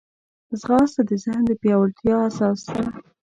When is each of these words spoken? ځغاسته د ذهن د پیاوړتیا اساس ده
ځغاسته 0.59 1.01
د 1.09 1.11
ذهن 1.23 1.43
د 1.47 1.51
پیاوړتیا 1.61 2.15
اساس 2.29 2.59
ده 2.73 2.83